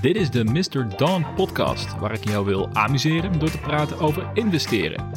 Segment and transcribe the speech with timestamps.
[0.00, 0.96] Dit is de Mr.
[0.96, 5.10] Dawn podcast, waar ik jou wil amuseren door te praten over investeren.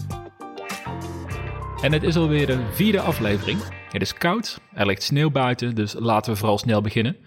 [1.82, 3.60] En het is alweer de vierde aflevering.
[3.90, 7.18] Het is koud, er ligt sneeuw buiten, dus laten we vooral snel beginnen.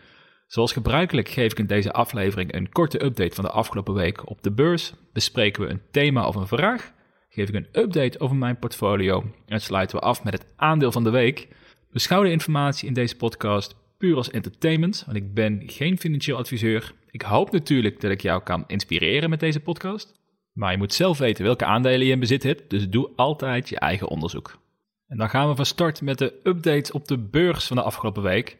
[0.46, 4.42] Zoals gebruikelijk geef ik in deze aflevering een korte update van de afgelopen week op
[4.42, 4.92] de beurs.
[5.12, 6.92] Bespreken we een thema of een vraag.
[7.28, 11.04] Geef ik een update over mijn portfolio en sluiten we af met het aandeel van
[11.04, 11.48] de week.
[11.92, 16.94] Beschouw de informatie in deze podcast puur als entertainment, want ik ben geen financieel adviseur.
[17.10, 20.20] Ik hoop natuurlijk dat ik jou kan inspireren met deze podcast.
[20.52, 23.78] Maar je moet zelf weten welke aandelen je in bezit hebt, dus doe altijd je
[23.78, 24.58] eigen onderzoek.
[25.06, 28.22] En dan gaan we van start met de update op de beurs van de afgelopen
[28.22, 28.58] week.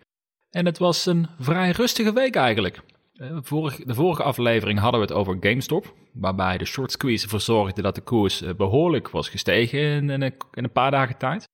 [0.50, 2.80] En het was een vrij rustige week eigenlijk.
[3.12, 3.36] Eh,
[3.84, 7.94] de vorige aflevering hadden we het over GameStop, waarbij de short squeeze ervoor zorgde dat
[7.94, 11.48] de koers eh, behoorlijk was gestegen in, een paar dagen tijd.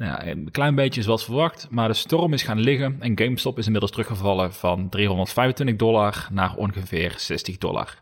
[0.00, 3.64] Nou een klein beetje zoals verwacht, maar de storm is gaan liggen en GameStop is
[3.64, 7.98] inmiddels teruggevallen van 325 dollar naar ongeveer 60 dollar.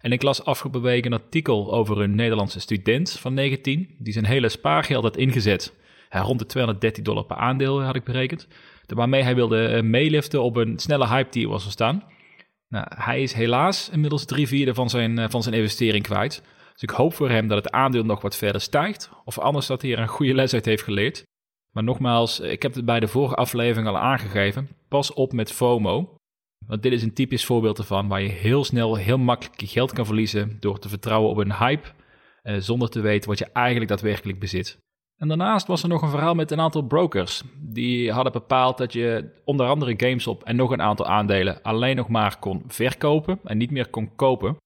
[0.00, 4.24] En ik las afgelopen week een artikel over een Nederlandse student van 19, die zijn
[4.24, 5.74] hele spaargeld had ingezet.
[6.08, 8.48] rond de 230 dollar per aandeel had ik berekend.
[8.86, 12.02] Waarmee hij wilde eh, meeliften op een snelle hype die was ontstaan.
[12.68, 16.42] Nou, hij is helaas inmiddels drie vierde van zijn, eh, van zijn investering kwijt.
[16.72, 19.10] Dus ik hoop voor hem dat het aandeel nog wat verder stijgt.
[19.24, 21.24] Of anders dat hij er een goede les uit heeft geleerd.
[21.76, 24.68] Maar nogmaals, ik heb het bij de vorige aflevering al aangegeven.
[24.88, 26.16] Pas op met FOMO.
[26.66, 29.92] Want dit is een typisch voorbeeld ervan waar je heel snel, heel makkelijk je geld
[29.92, 31.88] kan verliezen door te vertrouwen op een hype,
[32.42, 34.78] eh, zonder te weten wat je eigenlijk daadwerkelijk bezit.
[35.16, 37.42] En daarnaast was er nog een verhaal met een aantal brokers.
[37.58, 42.08] Die hadden bepaald dat je onder andere GameStop en nog een aantal aandelen alleen nog
[42.08, 44.56] maar kon verkopen en niet meer kon kopen.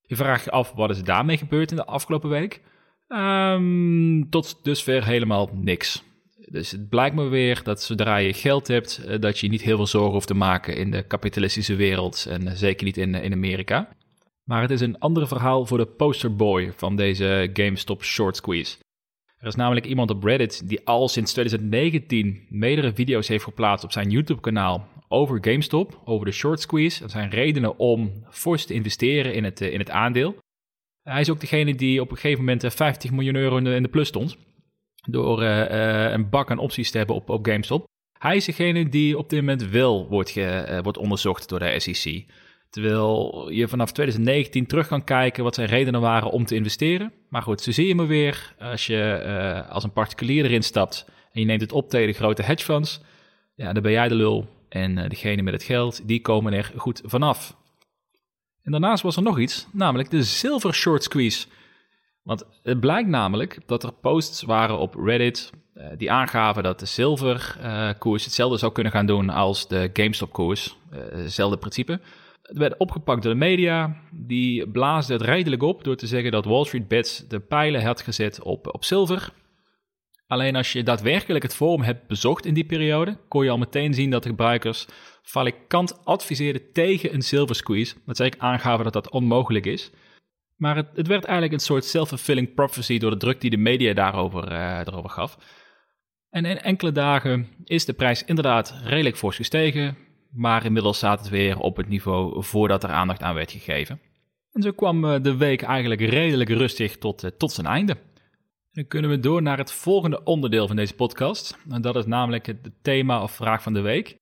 [0.00, 2.62] Je vraagt je af wat is daarmee gebeurd in de afgelopen week?
[3.08, 6.05] Um, tot dusver helemaal niks.
[6.50, 9.76] Dus het blijkt me weer dat zodra je geld hebt, eh, dat je niet heel
[9.76, 13.32] veel zorgen hoeft te maken in de kapitalistische wereld en eh, zeker niet in, in
[13.32, 13.88] Amerika.
[14.44, 18.76] Maar het is een ander verhaal voor de posterboy van deze GameStop short squeeze.
[19.38, 23.92] Er is namelijk iemand op Reddit die al sinds 2019 meerdere video's heeft geplaatst op
[23.92, 27.00] zijn YouTube-kanaal over GameStop, over de short squeeze.
[27.00, 30.36] Dat zijn redenen om fors te investeren in het, eh, in het aandeel.
[31.02, 33.82] Hij is ook degene die op een gegeven moment 50 miljoen euro in de, in
[33.82, 34.36] de plus stond
[35.06, 37.84] door uh, een bak aan opties te hebben op, op GameStop.
[38.18, 41.80] Hij is degene die op dit moment wel wordt, ge, uh, wordt onderzocht door de
[41.80, 42.24] SEC.
[42.70, 47.12] Terwijl je vanaf 2019 terug kan kijken wat zijn redenen waren om te investeren.
[47.28, 51.06] Maar goed, zo zie je me weer als je als een particulier erin stapt
[51.36, 53.00] en je neemt het op tegen grote hedge funds.
[53.54, 56.72] Ja, dan ben jij de lul en uh, degene met het geld, die komen er
[56.76, 57.56] goed vanaf.
[58.62, 61.46] En daarnaast was er nog iets, namelijk de Silver Short Squeeze.
[62.26, 66.86] Want het blijkt namelijk dat er posts waren op Reddit uh, die aangaven dat de
[66.86, 70.76] zilverkoers uh, hetzelfde zou kunnen gaan doen als de GameStop-koers.
[70.92, 72.00] Uh, hetzelfde principe.
[72.42, 73.96] Het werd opgepakt door de media.
[74.12, 78.02] Die blaasden het redelijk op door te zeggen dat Wall Street Bets de pijlen had
[78.02, 79.32] gezet op, op zilver.
[80.26, 83.94] Alleen als je daadwerkelijk het forum hebt bezocht in die periode, kon je al meteen
[83.94, 84.86] zien dat de gebruikers
[85.22, 87.94] valikant adviseerden tegen een silver squeeze.
[88.06, 89.90] Dat eigenlijk aangaven dat dat onmogelijk is.
[90.56, 93.94] Maar het, het werd eigenlijk een soort self-fulfilling prophecy door de druk die de media
[93.94, 95.38] daarover, uh, daarover gaf.
[96.30, 99.96] En in enkele dagen is de prijs inderdaad redelijk fors gestegen,
[100.30, 104.00] maar inmiddels staat het weer op het niveau voordat er aandacht aan werd gegeven.
[104.52, 107.96] En zo kwam uh, de week eigenlijk redelijk rustig tot, uh, tot zijn einde.
[108.72, 111.58] Dan kunnen we door naar het volgende onderdeel van deze podcast.
[111.68, 114.16] En dat is namelijk het thema of vraag van de week.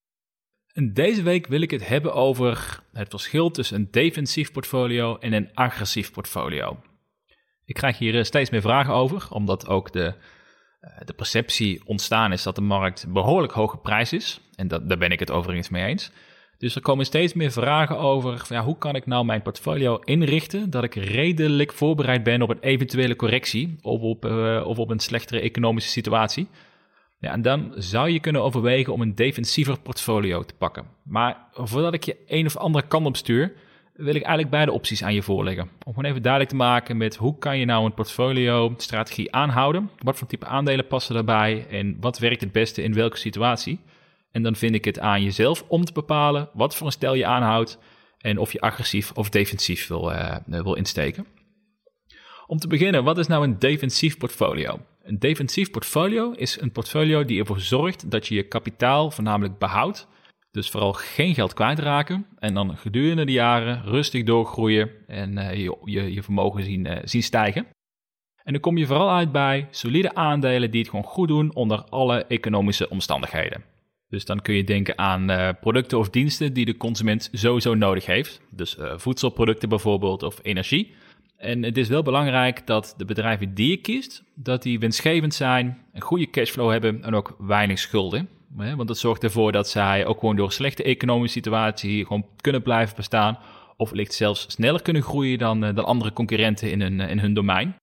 [0.74, 5.32] En deze week wil ik het hebben over het verschil tussen een defensief portfolio en
[5.32, 6.78] een agressief portfolio.
[7.64, 10.14] Ik krijg hier eh, steeds meer vragen over, omdat ook de,
[10.80, 14.40] eh, de perceptie ontstaan is dat de markt behoorlijk hoge prijs is.
[14.54, 16.10] En dat, daar ben ik het overigens mee eens.
[16.58, 20.70] Dus er komen steeds meer vragen over ja, hoe kan ik nou mijn portfolio inrichten
[20.70, 25.00] dat ik redelijk voorbereid ben op een eventuele correctie of op, uh, of op een
[25.00, 26.48] slechtere economische situatie.
[27.30, 30.84] En dan zou je kunnen overwegen om een defensiever portfolio te pakken.
[31.02, 33.52] Maar voordat ik je een of andere kant op stuur,
[33.94, 35.70] wil ik eigenlijk beide opties aan je voorleggen.
[35.84, 39.90] Om gewoon even duidelijk te maken met hoe kan je nou een portfolio-strategie aanhouden?
[39.98, 43.80] Wat voor type aandelen passen daarbij en wat werkt het beste in welke situatie?
[44.30, 47.26] En dan vind ik het aan jezelf om te bepalen wat voor een stijl je
[47.26, 47.78] aanhoudt
[48.18, 51.26] en of je agressief of defensief wil, uh, wil insteken.
[52.46, 54.80] Om te beginnen, wat is nou een defensief portfolio?
[55.04, 60.08] Een defensief portfolio is een portfolio die ervoor zorgt dat je je kapitaal voornamelijk behoudt.
[60.50, 65.54] Dus vooral geen geld kwijtraken en dan gedurende de jaren rustig doorgroeien en uh,
[65.84, 67.66] je, je, vermogen zien, uh, zien stijgen.
[68.42, 71.84] En dan kom je vooral uit bij solide aandelen die het gewoon goed doen onder
[71.84, 73.64] alle economische omstandigheden.
[74.08, 78.06] Dus dan kun je denken aan uh, producten of diensten die de consument sowieso nodig
[78.06, 78.40] heeft.
[78.50, 80.94] Dus voedselproducten bijvoorbeeld of energie.
[81.36, 85.78] En het is wel belangrijk dat de bedrijven die je kiest, dat die winstgevend zijn,
[85.92, 88.28] een goede cashflow hebben en ook weinig schulden.
[88.56, 92.96] Want dat zorgt ervoor dat zij ook gewoon door slechte economische situatie gewoon kunnen blijven
[92.96, 93.38] bestaan.
[93.76, 97.34] Of wellicht zelfs sneller kunnen groeien dan, uh, dan andere concurrenten in hun, in hun
[97.34, 97.76] domein.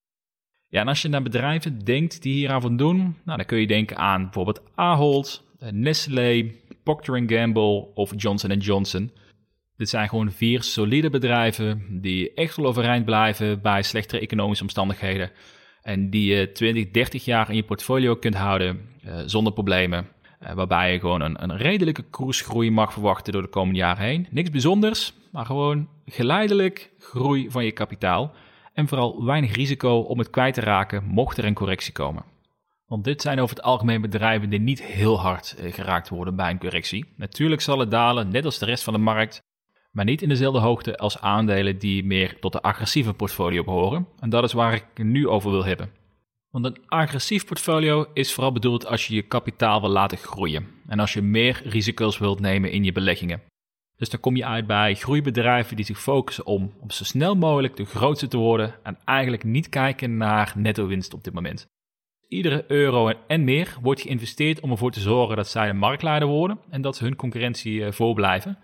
[0.67, 3.67] Ja, en als je naar bedrijven denkt die hier aan voldoen, nou, dan kun je
[3.67, 6.51] denken aan bijvoorbeeld Ahold, eh, Nestlé,
[6.83, 9.11] Procter Gamble of Johnson Johnson.
[9.81, 15.31] Dit zijn gewoon vier solide bedrijven die echt wel overeind blijven bij slechtere economische omstandigheden.
[15.81, 20.07] En die je 20, 30 jaar in je portfolio kunt houden uh, zonder problemen.
[20.43, 24.27] Uh, waarbij je gewoon een, een redelijke koersgroei mag verwachten door de komende jaren heen.
[24.29, 28.33] Niks bijzonders, maar gewoon geleidelijk groei van je kapitaal.
[28.73, 32.23] En vooral weinig risico om het kwijt te raken mocht er een correctie komen.
[32.87, 36.49] Want dit zijn over het algemeen bedrijven die niet heel hard eh, geraakt worden bij
[36.49, 37.05] een correctie.
[37.15, 39.49] Natuurlijk zal het dalen, net als de rest van de markt,
[39.91, 44.07] maar niet in dezelfde hoogte als aandelen die meer tot de agressieve portfolio behoren.
[44.19, 45.89] En dat is waar ik het nu over wil hebben.
[46.49, 50.99] Want een agressief portfolio is vooral bedoeld als je je kapitaal wil laten groeien en
[50.99, 53.41] als je meer risico's wilt nemen in je beleggingen.
[53.97, 57.75] Dus dan kom je uit bij groeibedrijven die zich focussen om, om zo snel mogelijk
[57.75, 61.69] de grootste te worden en eigenlijk niet kijken naar netto winst op dit moment
[62.31, 66.59] iedere euro en meer wordt geïnvesteerd om ervoor te zorgen dat zij de marktleider worden
[66.69, 68.57] en dat ze hun concurrentie uh, voorblijven.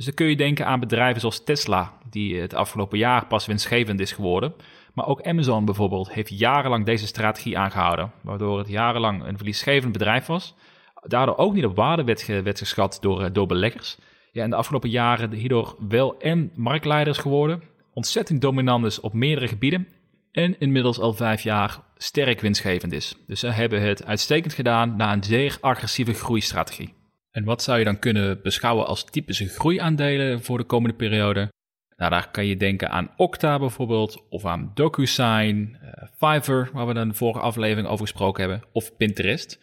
[0.00, 4.00] Dus dan kun je denken aan bedrijven zoals Tesla, die het afgelopen jaar pas winstgevend
[4.00, 4.54] is geworden.
[4.94, 10.26] Maar ook Amazon bijvoorbeeld heeft jarenlang deze strategie aangehouden, waardoor het jarenlang een verliesgevend bedrijf
[10.26, 10.54] was.
[11.02, 13.98] Daardoor ook niet op waarde werd, geschat door, eh, door beleggers.
[14.32, 17.62] Ja, in de afgelopen jaren hierdoor wel en marktleiders geworden.
[17.94, 19.88] Ontzettend dominant is op meerdere gebieden
[20.32, 23.14] en inmiddels al vijf jaar sterk winstgevend is.
[23.26, 26.98] Dus ze hebben het uitstekend gedaan na een zeer agressieve groeistrategie.
[27.30, 31.48] En wat zou je dan kunnen beschouwen als typische groeiaandelen voor de komende periode?
[31.96, 36.94] Nou, daar kan je denken aan Okta bijvoorbeeld, of aan DocuSign, uh, Fiverr, waar we
[36.94, 39.58] dan de vorige aflevering over gesproken hebben, of Pinterest.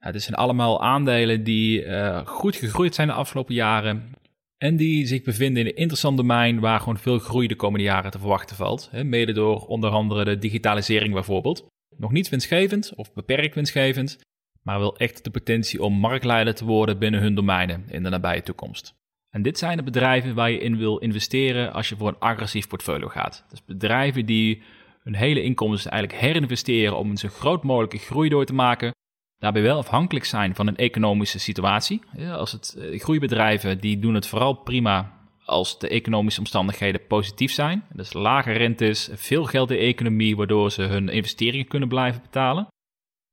[0.00, 4.14] Nou, dit zijn allemaal aandelen die uh, goed gegroeid zijn de afgelopen jaren
[4.56, 8.10] en die zich bevinden in een interessant domein waar gewoon veel groei de komende jaren
[8.10, 8.88] te verwachten valt.
[8.90, 11.66] Hè, mede door onder andere de digitalisering bijvoorbeeld.
[11.96, 14.18] Nog niet winstgevend of beperkt winstgevend,
[14.62, 18.42] maar wel echt de potentie om marktleider te worden binnen hun domeinen in de nabije
[18.42, 18.94] toekomst.
[19.30, 22.68] En dit zijn de bedrijven waar je in wil investeren als je voor een agressief
[22.68, 23.44] portfolio gaat.
[23.48, 24.62] Dus bedrijven die
[25.02, 28.94] hun hele inkomsten eigenlijk herinvesteren om een zo groot mogelijke groei door te maken,
[29.38, 32.00] daarbij wel afhankelijk zijn van een economische situatie.
[32.16, 37.52] Ja, als het eh, groeibedrijven die doen het vooral prima als de economische omstandigheden positief
[37.52, 37.84] zijn.
[37.92, 42.66] Dus lage rentes, veel geld in de economie, waardoor ze hun investeringen kunnen blijven betalen.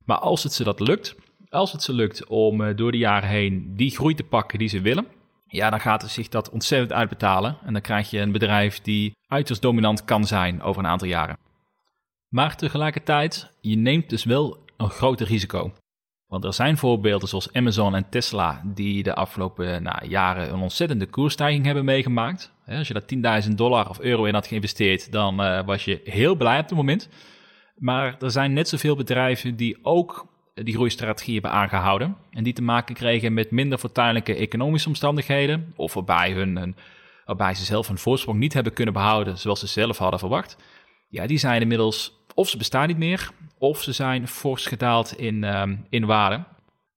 [0.08, 1.16] Maar als het ze dat lukt,
[1.48, 4.68] als het ze lukt om eh, door de jaren heen die groei te pakken die
[4.68, 5.06] ze willen,
[5.46, 7.56] ja, dan gaat het zich dat ontzettend uitbetalen.
[7.64, 11.38] En dan krijg je een bedrijf die uiterst dominant kan zijn over een aantal jaren.
[12.28, 15.72] Maar tegelijkertijd, je neemt dus wel een groter risico.
[16.26, 21.06] Want er zijn voorbeelden zoals Amazon en Tesla die de afgelopen nou, jaren een ontzettende
[21.06, 22.52] koersstijging hebben meegemaakt.
[22.66, 26.34] Als je daar 10.000 dollar of euro in had geïnvesteerd, dan uh, was je heel
[26.34, 27.08] blij op het moment.
[27.78, 32.16] Maar er zijn net zoveel bedrijven die ook die groeistrategie hebben aangehouden.
[32.30, 35.72] En die te maken kregen met minder fortuinlijke economische omstandigheden.
[35.76, 36.76] Of waarbij, hun,
[37.24, 40.56] waarbij ze zelf hun voorsprong niet hebben kunnen behouden zoals ze zelf hadden verwacht.
[41.08, 45.44] Ja, die zijn inmiddels, of ze bestaan niet meer, of ze zijn fors gedaald in,
[45.44, 46.44] ehm, in waarde.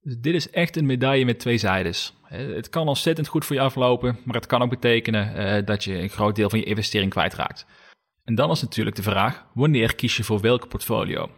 [0.01, 2.13] Dus dit is echt een medaille met twee zijdes.
[2.23, 6.01] Het kan ontzettend goed voor je aflopen, maar het kan ook betekenen uh, dat je
[6.01, 7.65] een groot deel van je investering kwijtraakt.
[8.23, 11.29] En dan is natuurlijk de vraag, wanneer kies je voor welk portfolio?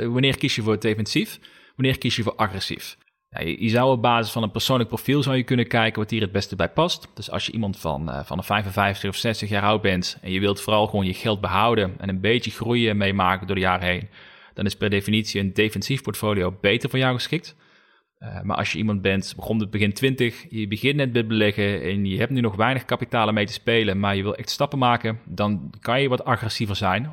[0.00, 1.40] Wanneer kies je voor defensief?
[1.76, 2.96] Wanneer kies je voor agressief?
[3.40, 6.32] je, zou op basis van een persoonlijk profiel zou je kunnen kijken wat hier het
[6.32, 7.08] beste bij past.
[7.14, 10.30] Dus als je iemand van, uh, van een 55 of 60 jaar oud bent en
[10.30, 13.88] je wilt vooral gewoon je geld behouden en een beetje groeien meemaken door de jaren
[13.88, 14.08] heen,
[14.54, 17.56] dan is per definitie een defensief portfolio beter voor jou geschikt.
[18.22, 21.82] Uh, maar als je iemand bent, begon het begin 20, je begint net met beleggen
[21.82, 24.78] en je hebt nu nog weinig kapitaal mee te spelen, maar je wil echt stappen
[24.78, 27.10] maken, dan kan je wat agressiever zijn.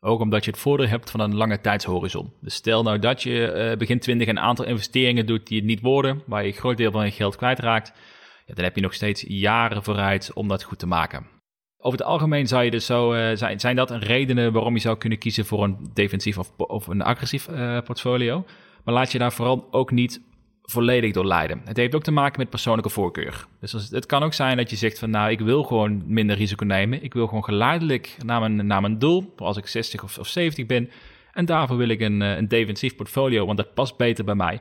[0.00, 2.32] Ook omdat je het voordeel hebt van een lange tijdshorizon.
[2.40, 5.80] Dus stel nou dat je uh, begin 20 een aantal investeringen doet die het niet
[5.80, 7.92] worden, waar je een groot deel van je geld kwijtraakt,
[8.46, 11.26] ja, dan heb je nog steeds jaren vooruit om dat goed te maken.
[11.78, 14.96] Over het algemeen zou je dus zo, uh, zijn, zijn dat redenen waarom je zou
[14.96, 17.48] kunnen kiezen voor een defensief of, of een agressief
[17.84, 18.44] portfolio.
[18.84, 20.20] Maar laat je daar vooral ook niet
[20.62, 21.60] volledig door leiden.
[21.64, 23.46] Het heeft ook te maken met persoonlijke voorkeur.
[23.60, 26.64] Dus het kan ook zijn dat je zegt van nou, ik wil gewoon minder risico
[26.64, 27.02] nemen.
[27.02, 30.66] Ik wil gewoon geleidelijk naar mijn, naar mijn doel, als ik 60 of, of 70
[30.66, 30.90] ben.
[31.32, 34.60] En daarvoor wil ik een, eh, een defensief portfolio, want dat past beter bij mij.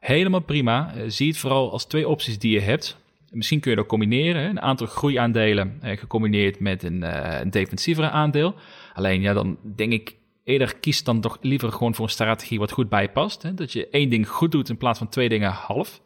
[0.00, 0.92] Helemaal prima.
[1.06, 3.00] zie het vooral als twee opties die je hebt.
[3.30, 4.44] Misschien kun je dat combineren.
[4.44, 7.02] Een aantal groeiaandelen gecombineerd met een,
[7.40, 8.54] een defensievere aandeel.
[8.92, 12.70] Alleen ja, dan denk ik eerder kies dan toch liever gewoon voor een strategie wat
[12.70, 13.42] goed bij past.
[13.42, 13.54] Hè?
[13.54, 16.00] Dat je één ding goed doet in plaats van twee dingen half.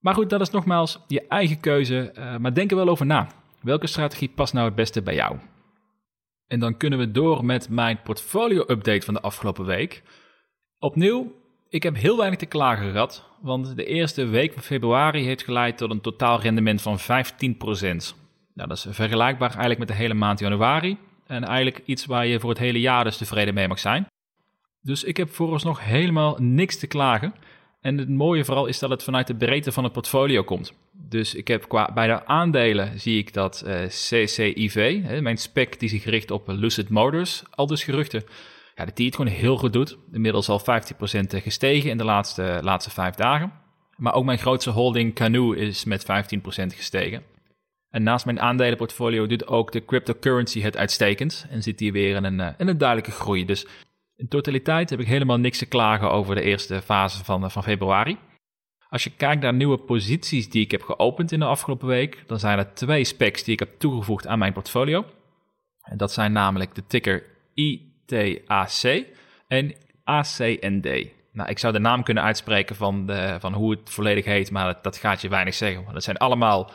[0.00, 2.14] Maar goed, dat is nogmaals je eigen keuze.
[2.18, 3.28] Uh, maar denk er wel over na.
[3.60, 5.36] Welke strategie past nou het beste bij jou?
[6.46, 10.02] En dan kunnen we door met mijn portfolio-update van de afgelopen week.
[10.78, 11.32] Opnieuw,
[11.68, 15.76] ik heb heel weinig te klagen gehad, want de eerste week van februari heeft geleid
[15.76, 17.02] tot een totaal rendement van 15%.
[18.54, 20.98] Nou, dat is vergelijkbaar eigenlijk met de hele maand januari.
[21.26, 24.06] En eigenlijk iets waar je voor het hele jaar dus tevreden mee mag zijn.
[24.80, 27.34] Dus ik heb vooralsnog helemaal niks te klagen.
[27.80, 30.72] En het mooie vooral is dat het vanuit de breedte van het portfolio komt.
[30.92, 35.80] Dus ik heb qua, bij de aandelen zie ik dat eh, CCIV, hè, mijn spec
[35.80, 38.24] die zich richt op Lucid Motors, al dus geruchten,
[38.74, 39.96] ja, dat die het gewoon heel goed doet.
[40.12, 40.62] Inmiddels al 15%
[41.28, 43.52] gestegen in de laatste, laatste vijf dagen.
[43.96, 46.06] Maar ook mijn grootste holding Canoe is met 15%
[46.76, 47.22] gestegen.
[47.94, 52.24] En naast mijn aandelenportfolio doet ook de cryptocurrency het uitstekend en zit hier weer in
[52.24, 53.44] een, eh, in een duidelijke groei.
[53.44, 53.66] Dus
[54.16, 57.62] in totaliteit heb ik helemaal niks te klagen over de eerste fase van, eh, van
[57.62, 58.18] februari.
[58.88, 62.38] Als je kijkt naar nieuwe posities die ik heb geopend in de afgelopen week, dan
[62.38, 65.04] zijn er twee specs die ik heb toegevoegd aan mijn portfolio.
[65.82, 67.22] En dat zijn namelijk de ticker
[67.54, 69.04] ITAC
[69.48, 69.74] en
[70.04, 70.88] ACND.
[71.32, 74.66] Nou, ik zou de naam kunnen uitspreken van, de, van hoe het volledig heet, maar
[74.66, 75.82] dat, dat gaat je weinig zeggen.
[75.82, 76.70] Want het zijn allemaal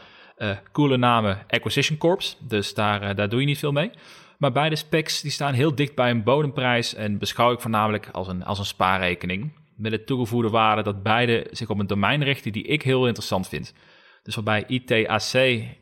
[0.72, 3.92] coole namen Acquisition Corps, dus daar, uh, daar doe je niet veel mee.
[4.38, 8.28] Maar beide specs die staan heel dicht bij een bodemprijs en beschouw ik voornamelijk als
[8.28, 9.52] een, als een spaarrekening.
[9.76, 13.48] Met de toegevoegde waarde dat beide zich op een domein richten die ik heel interessant
[13.48, 13.74] vind.
[14.24, 15.22] Dus waarbij ITAC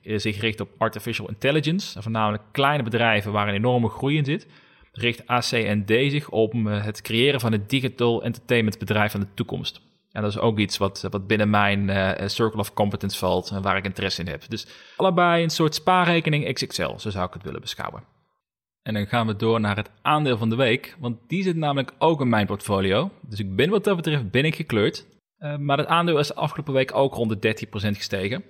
[0.03, 4.47] zich richt op artificial intelligence, voornamelijk kleine bedrijven waar een enorme groei in zit,
[4.91, 9.81] richt ACND zich op eh, het creëren van het digital entertainment bedrijf van de toekomst.
[10.17, 13.61] En dat is ook iets wat, wat binnen mijn uh, circle of competence valt en
[13.61, 14.43] waar ik interesse in heb.
[14.47, 18.03] Dus allebei een soort spaarrekening XXL, zo zou ik het willen beschouwen.
[18.81, 21.93] En dan gaan we door naar het aandeel van de week, want die zit namelijk
[21.97, 23.11] ook in mijn portfolio.
[23.21, 25.05] Dus ik ben wat dat betreft ben gekleurd.
[25.39, 28.43] Uh, maar het aandeel is de afgelopen week ook rond de 13% gestegen.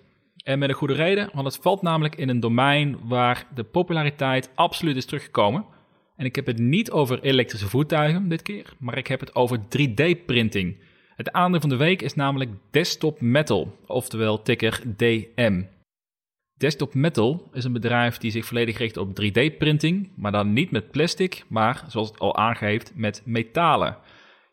[0.44, 4.50] En met een goede reden, want het valt namelijk in een domein waar de populariteit
[4.56, 5.66] absoluut is teruggekomen.
[6.16, 9.60] En ik heb het niet over elektrische voertuigen dit keer, maar ik heb het over
[9.60, 10.86] 3D-printing.
[11.18, 15.64] Het aandeel van de week is namelijk Desktop Metal, oftewel ticker DM.
[16.54, 20.92] Desktop Metal is een bedrijf die zich volledig richt op 3D-printing, maar dan niet met
[20.92, 23.98] plastic, maar zoals het al aangeeft, met metalen.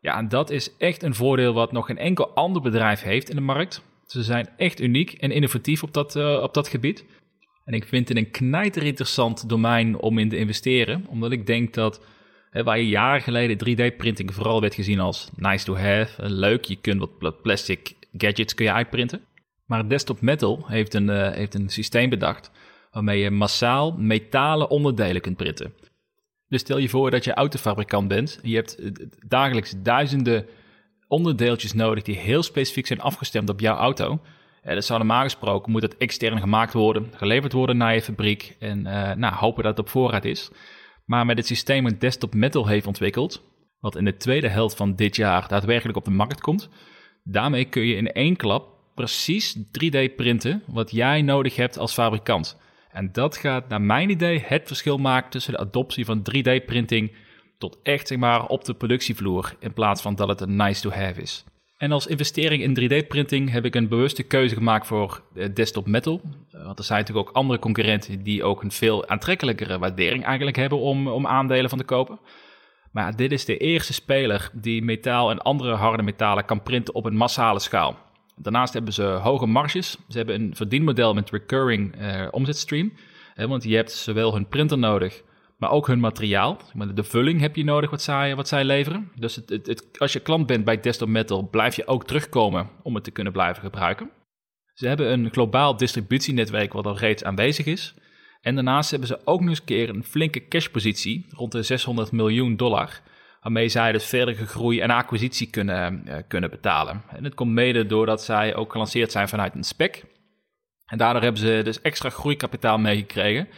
[0.00, 3.36] Ja, en dat is echt een voordeel wat nog geen enkel ander bedrijf heeft in
[3.36, 3.82] de markt.
[4.06, 7.04] Ze zijn echt uniek en innovatief op dat, uh, op dat gebied.
[7.64, 11.74] En ik vind het een knijter interessant domein om in te investeren, omdat ik denk
[11.74, 12.00] dat
[12.62, 16.76] waar je jaren geleden 3D-printing vooral werd gezien als nice to have, eh, leuk, je
[16.76, 19.20] kunt wat plastic gadgets kun je uitprinten.
[19.66, 22.50] Maar Desktop Metal heeft een, uh, heeft een systeem bedacht
[22.90, 25.74] waarmee je massaal metalen onderdelen kunt printen.
[26.48, 28.90] Dus stel je voor dat je autofabrikant bent en je hebt eh,
[29.26, 30.46] dagelijks duizenden
[31.08, 34.20] onderdeeltjes nodig die heel specifiek zijn afgestemd op jouw auto.
[34.62, 38.56] Ja, dat zou normaal gesproken moet dat extern gemaakt worden, geleverd worden naar je fabriek
[38.58, 40.50] en uh, nou, hopen dat het op voorraad is.
[41.04, 43.42] Maar met het systeem dat Desktop Metal heeft ontwikkeld,
[43.80, 46.68] wat in de tweede helft van dit jaar daadwerkelijk op de markt komt,
[47.24, 52.58] daarmee kun je in één klap precies 3D printen wat jij nodig hebt als fabrikant.
[52.90, 57.12] En dat gaat naar mijn idee het verschil maken tussen de adoptie van 3D-printing
[57.58, 61.20] tot echt maar op de productievloer in plaats van dat het een nice to have
[61.20, 61.44] is.
[61.76, 65.22] En als investering in 3D-printing heb ik een bewuste keuze gemaakt voor
[65.54, 66.20] Desktop Metal.
[66.50, 70.56] Eh, want er zijn natuurlijk ook andere concurrenten die ook een veel aantrekkelijkere waardering eigenlijk
[70.56, 72.18] hebben om, om aandelen van te kopen.
[72.92, 77.04] Maar dit is de eerste speler die metaal en andere harde metalen kan printen op
[77.04, 77.98] een massale schaal.
[78.36, 79.96] Daarnaast hebben ze hoge marges.
[80.08, 82.92] Ze hebben een verdienmodel met recurring uh, omzetstream.
[83.34, 85.22] want je hebt zowel hun printer nodig,
[85.56, 86.58] maar ook hun materiaal.
[86.94, 89.10] De vulling heb je nodig wat zij, wat zij leveren.
[89.14, 92.94] Dus het, het, als je klant bent bij Desktop Metal, blijf je ook terugkomen om
[92.94, 94.10] het te kunnen blijven gebruiken.
[94.74, 97.94] Ze hebben een globaal distributienetwerk wat al reeds aanwezig is.
[98.40, 102.12] En daarnaast hebben ze ook nog eens een keer een flinke cashpositie, rond de 600
[102.12, 103.00] miljoen dollar,
[103.40, 107.02] waarmee zij dus verdere groei en acquisitie kunnen, uh, kunnen betalen.
[107.08, 110.04] En het komt mede doordat zij ook gelanceerd zijn vanuit een spec.
[110.86, 113.48] En daardoor hebben ze dus extra groeikapitaal meegekregen.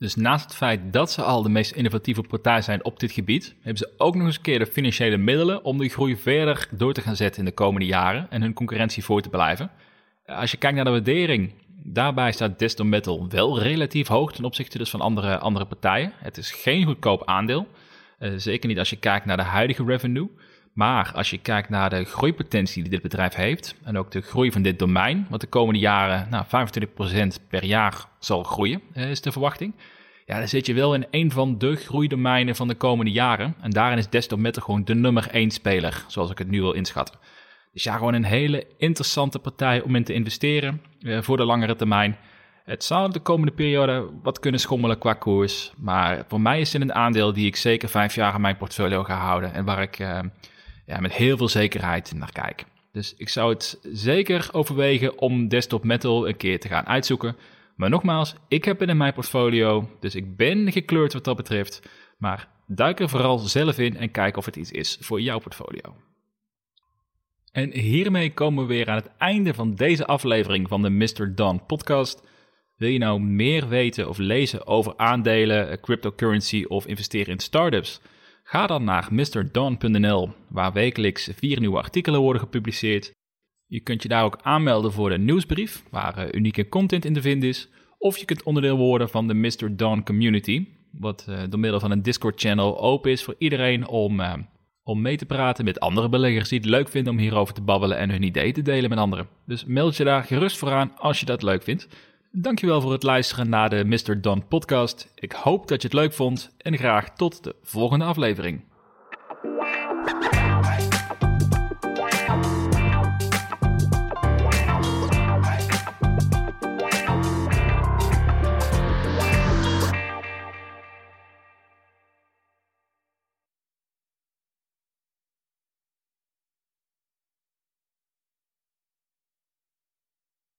[0.00, 3.54] Dus naast het feit dat ze al de meest innovatieve partij zijn op dit gebied,
[3.54, 6.92] hebben ze ook nog eens een keer de financiële middelen om die groei verder door
[6.92, 9.70] te gaan zetten in de komende jaren en hun concurrentie voor te blijven.
[10.26, 11.52] Als je kijkt naar de waardering,
[11.84, 16.12] daarbij staat Desktop Metal wel relatief hoog ten opzichte dus van andere, andere partijen.
[16.16, 17.66] Het is geen goedkoop aandeel,
[18.18, 20.28] uh, zeker niet als je kijkt naar de huidige revenue.
[20.72, 24.52] Maar als je kijkt naar de groeipotentie die dit bedrijf heeft en ook de groei
[24.52, 29.20] van dit domein, wat de komende jaren nou, 25% per jaar zal groeien, eh, is
[29.20, 29.74] de verwachting.
[30.26, 33.54] Ja, dan zit je wel in een van de groeidomeinen van de komende jaren.
[33.60, 37.18] En daarin is Desktop gewoon de nummer één speler, zoals ik het nu wil inschatten.
[37.72, 41.76] Dus ja, gewoon een hele interessante partij om in te investeren eh, voor de langere
[41.76, 42.16] termijn.
[42.64, 45.72] Het zou de komende periode wat kunnen schommelen qua koers.
[45.76, 49.04] Maar voor mij is het een aandeel die ik zeker vijf jaar in mijn portfolio
[49.04, 49.52] ga houden.
[49.52, 50.18] En waar ik eh,
[50.98, 52.64] met heel veel zekerheid naar kijk.
[52.92, 57.36] Dus ik zou het zeker overwegen om Desktop Metal een keer te gaan uitzoeken.
[57.76, 61.82] Maar nogmaals, ik heb het in mijn portfolio, dus ik ben gekleurd wat dat betreft.
[62.18, 65.96] Maar duik er vooral zelf in en kijk of het iets is voor jouw portfolio.
[67.52, 71.34] En hiermee komen we weer aan het einde van deze aflevering van de Mr.
[71.34, 72.22] Don podcast.
[72.76, 78.00] Wil je nou meer weten of lezen over aandelen, cryptocurrency of investeren in startups?
[78.50, 83.12] Ga dan naar mrdon.nl, waar wekelijks vier nieuwe artikelen worden gepubliceerd.
[83.66, 87.20] Je kunt je daar ook aanmelden voor de nieuwsbrief, waar uh, unieke content in te
[87.20, 87.68] vinden is.
[87.98, 89.76] Of je kunt onderdeel worden van de Mr.
[89.76, 94.34] Don Community, wat uh, door middel van een Discord-channel open is voor iedereen om, uh,
[94.82, 97.98] om mee te praten met andere beleggers die het leuk vinden om hierover te babbelen
[97.98, 99.28] en hun ideeën te delen met anderen.
[99.46, 101.88] Dus meld je daar gerust voor aan als je dat leuk vindt.
[102.32, 104.20] Dankjewel voor het luisteren naar de Mr.
[104.20, 105.12] Don podcast.
[105.14, 108.69] Ik hoop dat je het leuk vond en graag tot de volgende aflevering.